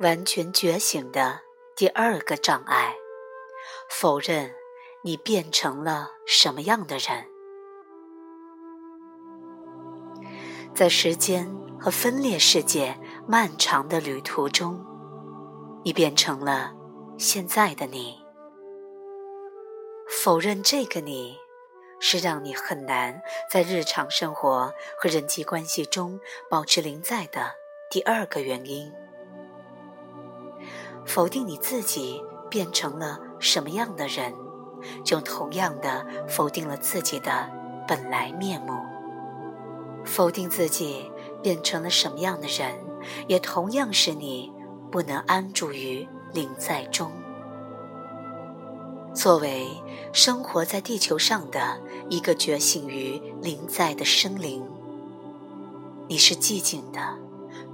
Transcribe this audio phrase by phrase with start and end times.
[0.00, 1.40] 完全觉醒的
[1.74, 2.94] 第二个障碍：
[3.90, 4.54] 否认
[5.02, 7.26] 你变成了什么样的人。
[10.72, 14.86] 在时间和分裂世界漫长的旅途中，
[15.84, 16.72] 你变成了
[17.18, 18.24] 现在的你。
[20.08, 21.36] 否认这个你，
[21.98, 23.20] 是让你很难
[23.50, 27.56] 在日常生活和人际关系中保持临在的
[27.90, 28.92] 第二个原因。
[31.08, 34.34] 否定你自己变成了什么样的人，
[35.02, 37.50] 就同样的否定了自己的
[37.88, 38.74] 本来面目。
[40.04, 41.10] 否定自己
[41.42, 42.74] 变成了什么样的人，
[43.26, 44.52] 也同样是你
[44.90, 47.10] 不能安住于灵在中。
[49.14, 49.66] 作为
[50.12, 54.62] 生活在地球上的一个觉醒于灵在的生灵，
[56.06, 57.00] 你是寂静的，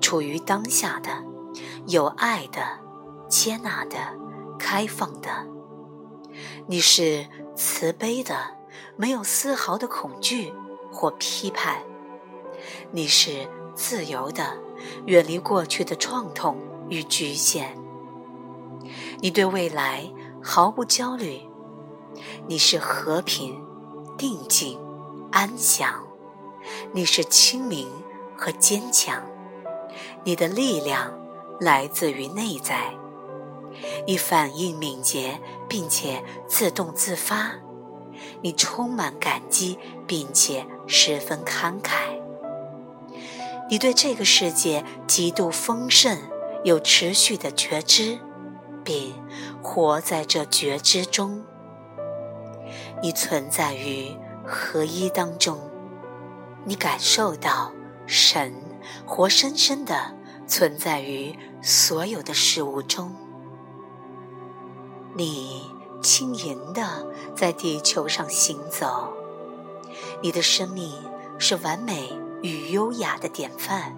[0.00, 1.10] 处于当下的，
[1.88, 2.62] 有爱的，
[3.36, 3.96] 接纳的，
[4.60, 5.28] 开放的。
[6.68, 8.36] 你是慈悲的，
[8.96, 10.54] 没有丝毫的恐惧
[10.92, 11.82] 或批判。
[12.92, 14.56] 你是自由的，
[15.06, 16.56] 远离过去的创痛
[16.88, 17.76] 与局限。
[19.18, 20.08] 你对未来
[20.40, 21.40] 毫不焦虑。
[22.46, 23.60] 你是和平、
[24.16, 24.78] 定静、
[25.32, 26.04] 安详。
[26.92, 27.90] 你是清明
[28.36, 29.20] 和坚强。
[30.22, 31.12] 你的力量
[31.58, 32.94] 来自于内在。
[34.06, 37.52] 你反应敏捷，并且自动自发。
[38.42, 42.20] 你充满感激，并且十分慷慨。
[43.70, 46.18] 你对这个世界极度丰盛，
[46.62, 48.18] 有持续的觉知，
[48.84, 49.14] 并
[49.62, 51.42] 活在这觉知中。
[53.02, 54.14] 你存在于
[54.46, 55.58] 合一当中，
[56.64, 57.72] 你感受到
[58.06, 58.54] 神
[59.06, 60.14] 活生生的
[60.46, 63.14] 存在于所有的事物中。
[65.14, 65.70] 你
[66.02, 69.12] 轻盈的在地球上行走，
[70.20, 70.92] 你的生命
[71.38, 72.12] 是完美。
[72.44, 73.96] 与优雅的典范。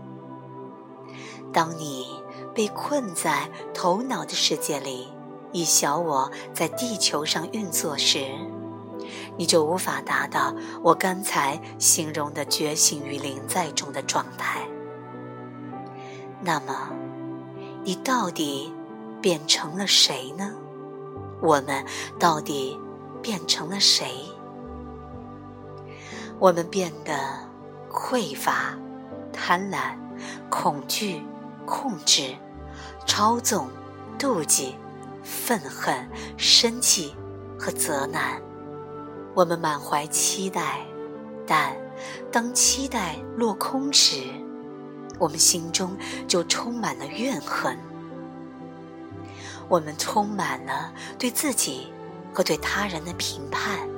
[1.52, 2.22] 当你
[2.54, 5.08] 被困在头脑的世界里，
[5.50, 8.24] 以小我在地球上运作时，
[9.36, 14.68] 你就无法达到我刚才形容的觉醒与临在中的状态。
[16.40, 16.92] 那么，
[17.82, 18.72] 你到底
[19.20, 20.54] 变成了谁呢？
[21.46, 21.84] 我们
[22.18, 22.78] 到底
[23.22, 24.10] 变成了谁？
[26.38, 27.46] 我们变得。
[27.88, 28.76] 匮乏、
[29.32, 29.96] 贪婪、
[30.50, 31.22] 恐惧、
[31.64, 32.36] 控制、
[33.06, 33.70] 操纵、
[34.18, 34.74] 妒忌、
[35.22, 36.06] 愤恨、
[36.36, 37.14] 生气
[37.58, 38.38] 和责难。
[39.34, 40.84] 我们满怀期待，
[41.46, 41.74] 但
[42.30, 44.24] 当期待落空时，
[45.18, 45.96] 我们心中
[46.28, 47.78] 就充满了怨恨。
[49.68, 51.92] 我们充满了对自己
[52.32, 53.88] 和对他人的评判。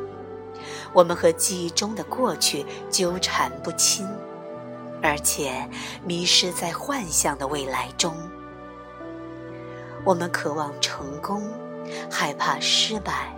[0.93, 4.09] 我们和记忆中的过去纠缠不清，
[5.03, 5.69] 而且
[6.05, 8.17] 迷失在幻想的未来中。
[10.05, 11.43] 我们渴望成功，
[12.11, 13.35] 害怕失败。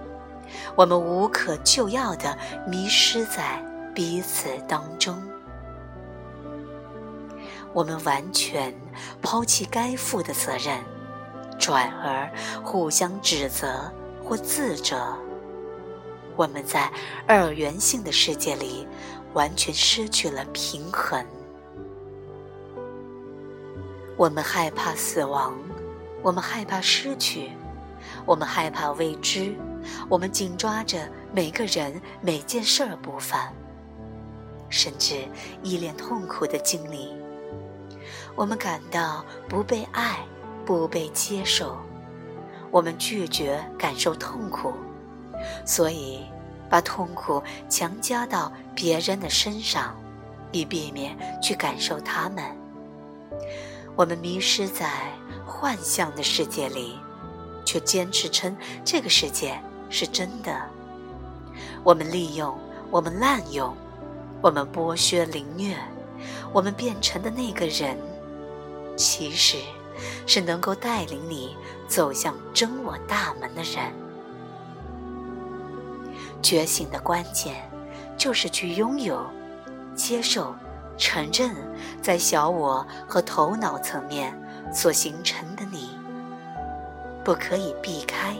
[0.76, 2.36] 我们无可救药地
[2.66, 3.62] 迷失在
[3.94, 5.20] 彼此当中。
[7.72, 8.74] 我们完全
[9.20, 10.78] 抛弃该负的责任，
[11.60, 12.28] 转而
[12.64, 13.92] 互相指责
[14.24, 15.16] 或自责。
[16.34, 16.90] 我们在
[17.26, 18.88] 二元性的世界里，
[19.34, 21.24] 完全失去了平衡。
[24.16, 25.54] 我们害怕死亡，
[26.22, 27.52] 我们害怕失去，
[28.24, 29.54] 我们害怕未知，
[30.08, 30.98] 我们紧抓着
[31.32, 33.52] 每个人、每件事儿不放，
[34.70, 35.28] 甚至
[35.62, 37.14] 依恋痛苦的经历。
[38.34, 40.20] 我们感到不被爱、
[40.64, 41.76] 不被接受，
[42.70, 44.72] 我们拒绝感受痛苦。
[45.64, 46.24] 所以，
[46.68, 49.96] 把痛苦强加到别人的身上，
[50.52, 52.44] 以避免去感受他们。
[53.96, 54.88] 我们迷失在
[55.44, 56.98] 幻象的世界里，
[57.64, 59.58] 却坚持称这个世界
[59.88, 60.60] 是真的。
[61.82, 62.56] 我们利用，
[62.90, 63.74] 我们滥用，
[64.42, 65.76] 我们剥削凌虐，
[66.52, 67.96] 我们变成的那个人，
[68.96, 69.56] 其实
[70.26, 71.56] 是能够带领你
[71.88, 73.92] 走向真我大门的人。
[76.42, 77.70] 觉醒的关键，
[78.16, 79.24] 就是去拥有、
[79.94, 80.54] 接受、
[80.96, 81.54] 承认，
[82.00, 84.34] 在小我和头脑层面
[84.72, 85.90] 所形成的你，
[87.22, 88.34] 不可以避开，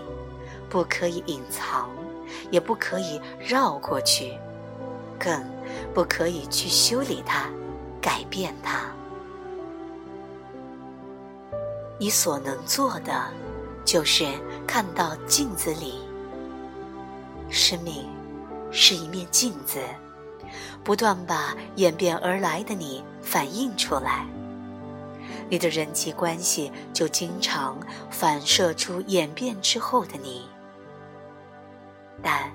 [0.69, 1.91] 不可以隐藏，
[2.51, 4.39] 也不可以绕过去，
[5.19, 5.45] 更
[5.93, 7.51] 不可以去修理它、
[8.01, 8.87] 改变它。
[12.01, 13.31] 你所能做的，
[13.85, 14.25] 就是
[14.67, 16.01] 看到镜子里，
[17.51, 18.09] 生命
[18.73, 19.79] 是一面镜子，
[20.83, 24.27] 不断把演变而来的你反映出来。
[25.51, 27.79] 你的人际关系就经常
[28.11, 30.49] 反射出演变之后的你，
[32.23, 32.51] 但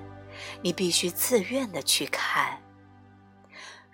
[0.60, 2.60] 你必须自愿的去看。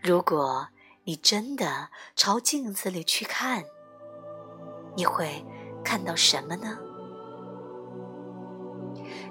[0.00, 0.66] 如果
[1.04, 3.64] 你真的朝镜子里去看，
[4.94, 5.44] 你会
[5.84, 6.78] 看到什么呢？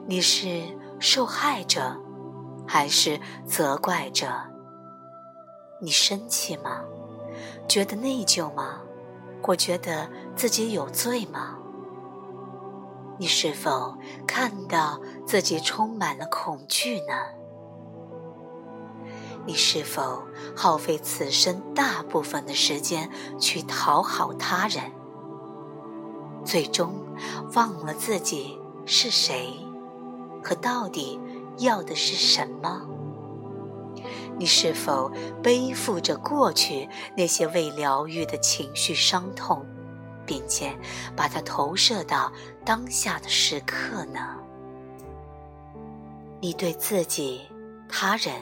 [0.08, 0.64] 你是
[1.00, 1.96] 受害者，
[2.68, 4.28] 还是责怪者？
[5.80, 6.82] 你生气吗？
[7.68, 8.82] 觉得内疚吗？
[9.42, 11.58] 或觉得自己有罪吗？
[13.18, 13.96] 你是否
[14.28, 17.14] 看到自己充满了恐惧呢？
[19.46, 20.24] 你是否
[20.56, 23.10] 耗费此生大部分的时间
[23.40, 24.92] 去讨好他人，
[26.44, 26.94] 最终
[27.54, 29.54] 忘了自己是谁
[30.44, 31.20] 和到底
[31.58, 32.82] 要的是什么？
[34.38, 35.12] 你是否
[35.44, 39.64] 背负着过去那些未疗愈的情绪伤痛，
[40.26, 40.76] 并且
[41.16, 42.32] 把它投射到
[42.66, 44.38] 当下的时刻呢？
[46.40, 47.42] 你对自己、
[47.88, 48.34] 他人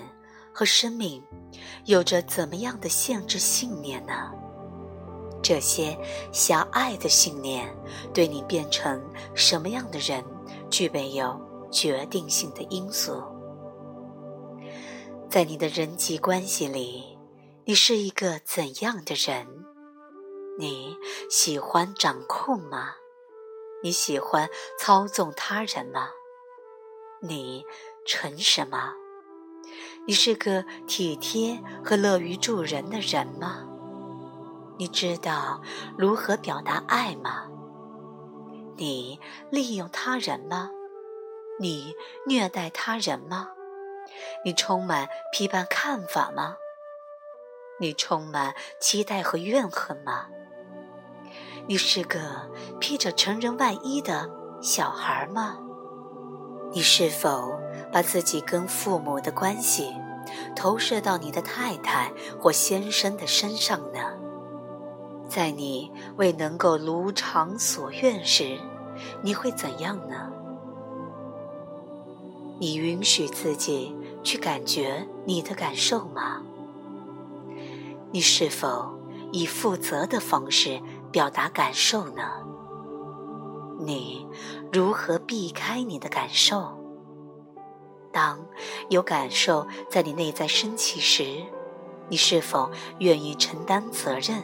[0.53, 1.21] 和生命
[1.83, 4.31] 有着怎么样的限制信念呢？
[5.41, 5.97] 这些
[6.31, 7.75] 狭隘的信念
[8.13, 9.01] 对你变成
[9.33, 10.23] 什么样的人
[10.69, 11.39] 具备有
[11.71, 13.23] 决定性的因素。
[15.29, 17.17] 在你的人际关系里，
[17.65, 19.47] 你是一个怎样的人？
[20.57, 20.97] 你
[21.29, 22.95] 喜欢掌控吗？
[23.81, 26.09] 你喜欢操纵他人吗？
[27.21, 27.63] 你
[28.05, 28.93] 诚实吗？
[30.07, 33.65] 你是个体贴和乐于助人的人吗？
[34.79, 35.61] 你知道
[35.97, 37.49] 如何表达爱吗？
[38.77, 39.19] 你
[39.51, 40.71] 利用他人吗？
[41.59, 41.93] 你
[42.25, 43.49] 虐待他人吗？
[44.45, 46.55] 你充满批判看法吗？
[47.81, 50.27] 你充满期待和怨恨吗？
[51.67, 52.49] 你是个
[52.79, 54.29] 披着成人外衣的
[54.61, 55.57] 小孩吗？
[56.71, 57.59] 你是否
[57.91, 59.93] 把自己跟父母的关系
[60.55, 64.15] 投射到你的太太或先生的身上呢？
[65.29, 68.57] 在你未能够如偿所愿时，
[69.21, 70.31] 你会怎样呢？
[72.59, 76.41] 你允许自己去感觉你的感受吗？
[78.11, 78.91] 你是否
[79.31, 80.81] 以负责的方式
[81.11, 82.23] 表达感受呢？
[83.79, 84.27] 你
[84.73, 86.77] 如何避开你的感受？
[88.11, 88.39] 当
[88.89, 91.43] 有感受在你内在升起时，
[92.09, 94.43] 你是否愿意承担责任，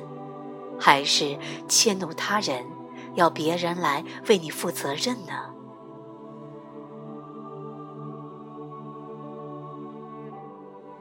[0.80, 1.38] 还是
[1.68, 2.66] 迁怒他人，
[3.14, 5.52] 要别人来为你负责任呢？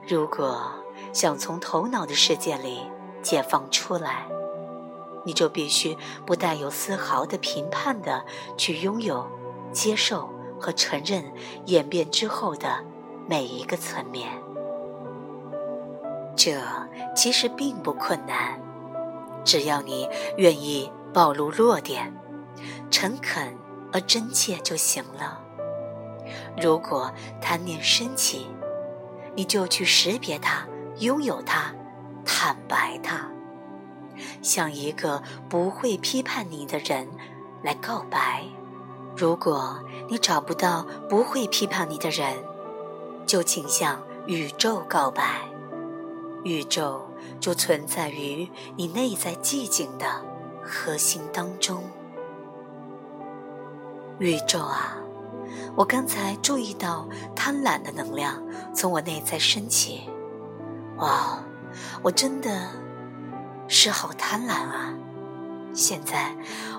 [0.07, 0.61] 如果
[1.13, 2.81] 想从头脑的世界里
[3.23, 4.27] 解放出来，
[5.25, 8.23] 你就必须不带有丝毫的评判的
[8.57, 9.27] 去拥有、
[9.73, 10.29] 接受
[10.61, 11.25] 和承认
[11.67, 12.85] 演变之后的
[13.27, 14.31] 每一个层面。
[16.37, 16.61] 这
[17.17, 18.61] 其实并不困难，
[19.45, 22.13] 只要你愿意暴露弱点，
[22.91, 23.57] 诚恳
[23.93, 25.41] 而真切就行了。
[26.61, 28.47] 如果贪念升起，
[29.35, 30.67] 你就去识别它，
[30.99, 31.73] 拥有它，
[32.25, 33.29] 坦白它，
[34.41, 37.09] 像一个不会批判你的人
[37.63, 38.45] 来告白。
[39.17, 39.79] 如果
[40.09, 42.37] 你找不到不会批判你的人，
[43.27, 45.41] 就请向宇宙告白。
[46.43, 47.04] 宇宙
[47.41, 50.07] 就存在于你内在寂静的
[50.63, 51.83] 核心当中。
[54.19, 54.97] 宇宙啊！
[55.77, 58.41] 我刚才注意到贪婪的能量
[58.73, 60.09] 从我内在升起，
[60.99, 61.39] 哇，
[62.03, 62.69] 我真的
[63.67, 64.95] 是好贪婪啊！
[65.73, 66.35] 现在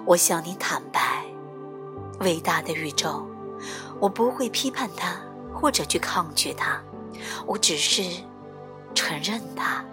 [0.06, 1.26] 我向你坦白，
[2.22, 3.28] 伟大的宇宙，
[4.00, 5.20] 我不会批判它
[5.54, 6.82] 或者去抗拒它，
[7.46, 8.02] 我只是
[8.94, 9.84] 承认它。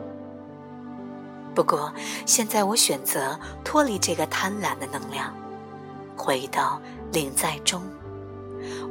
[1.54, 1.92] 不过
[2.24, 5.34] 现在我选择脱离这个贪婪的能量，
[6.16, 6.80] 回到
[7.12, 7.82] 灵在中。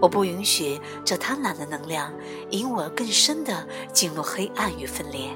[0.01, 2.11] 我不允许这贪婪的能量
[2.49, 5.29] 引我更深的进入黑暗与分裂。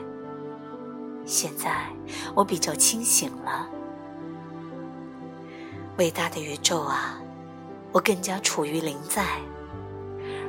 [1.25, 1.87] 现在
[2.35, 3.67] 我比较清醒了，
[5.97, 7.17] 伟大的宇宙啊，
[7.91, 9.23] 我更加处于灵在，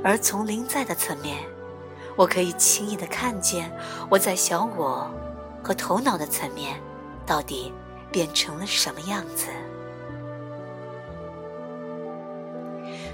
[0.03, 1.39] 而从灵在的层面，
[2.17, 3.73] 我可以轻易的看见
[4.11, 5.11] 我在小我
[5.67, 6.81] 和头脑的层面
[7.27, 7.73] 到底
[8.13, 9.49] 变成了什么样子。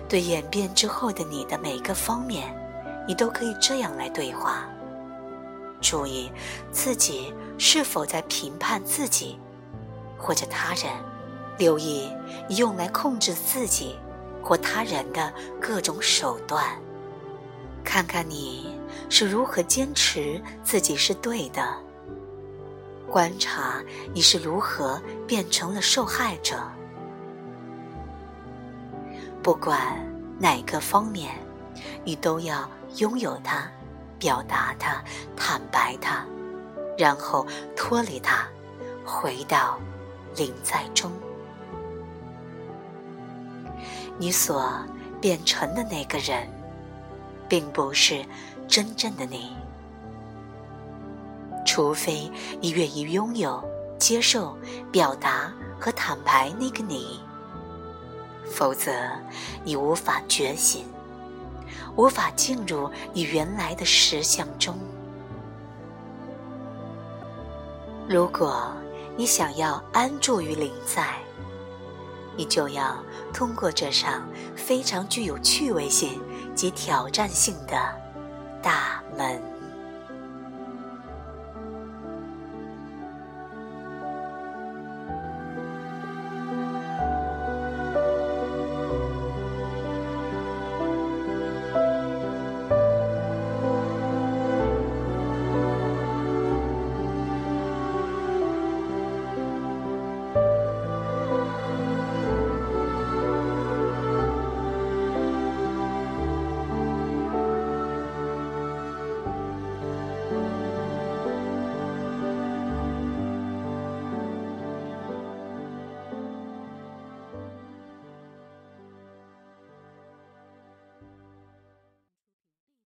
[0.06, 2.54] 对演变之后的你的每个方面，
[3.09, 4.68] 你都可以这样来对话。
[5.80, 6.30] 注意
[6.71, 9.40] 自己是否在评判自己
[10.18, 10.92] 或者他人，
[11.56, 12.12] 留意
[12.50, 13.97] 你用来控制自己
[14.42, 16.66] 或他人的各种手段，
[17.82, 18.78] 看看你
[19.09, 21.62] 是如何坚持自己是对的。
[23.12, 23.83] 观察
[24.14, 26.59] 你是如何变成了受害者。
[29.42, 29.78] 不管
[30.38, 31.35] 哪个方面，
[32.04, 32.66] 你都要
[32.97, 33.71] 拥有它。
[34.19, 35.02] 表达它，
[35.37, 36.25] 坦白它，
[36.97, 37.45] 然后
[37.76, 38.47] 脱离它，
[39.04, 39.81] 回到
[40.37, 41.11] 临在中。
[44.16, 44.73] 你所
[45.21, 46.49] 变成的那个人，
[47.49, 48.25] 并不是
[48.69, 49.57] 真正的你，
[51.73, 53.64] 除非你愿意拥有、
[53.99, 54.55] 接受、
[54.91, 55.50] 表达
[55.81, 57.19] 和坦白那个你，
[58.45, 58.93] 否则
[59.64, 60.85] 你无法觉醒。
[61.97, 64.79] 无法进入你原来的实相中。
[68.07, 68.71] 如果
[69.17, 71.14] 你想要安住于灵在，
[72.37, 73.02] 你就要
[73.33, 76.21] 通过这场非常具有趣味性
[76.55, 77.99] 及挑战性的
[78.62, 79.51] 大门。